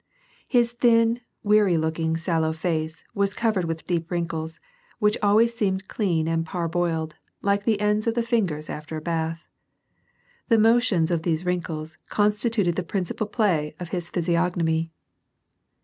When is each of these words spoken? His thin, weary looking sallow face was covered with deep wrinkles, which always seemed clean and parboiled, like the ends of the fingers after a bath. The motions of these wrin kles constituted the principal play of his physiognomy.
His 0.47 0.71
thin, 0.71 1.21
weary 1.43 1.77
looking 1.77 2.17
sallow 2.17 2.53
face 2.53 3.03
was 3.13 3.35
covered 3.35 3.65
with 3.65 3.85
deep 3.85 4.09
wrinkles, 4.09 4.59
which 4.97 5.15
always 5.21 5.53
seemed 5.55 5.87
clean 5.87 6.27
and 6.27 6.43
parboiled, 6.43 7.13
like 7.43 7.65
the 7.65 7.79
ends 7.79 8.07
of 8.07 8.15
the 8.15 8.23
fingers 8.23 8.67
after 8.67 8.97
a 8.97 9.01
bath. 9.01 9.45
The 10.49 10.57
motions 10.57 11.11
of 11.11 11.21
these 11.21 11.43
wrin 11.45 11.61
kles 11.61 11.97
constituted 12.09 12.77
the 12.77 12.81
principal 12.81 13.27
play 13.27 13.75
of 13.79 13.89
his 13.89 14.09
physiognomy. 14.09 14.89